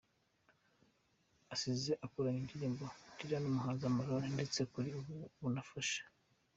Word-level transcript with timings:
Asize 1.53 1.91
akoranye 2.05 2.39
indirimbo 2.41 2.83
Delila 3.15 3.37
n'umuhanzi 3.41 3.83
Amalon 3.85 4.23
ndetse 4.35 4.59
kuri 4.71 4.89
ubu 4.99 5.15
banafashe 5.41 6.01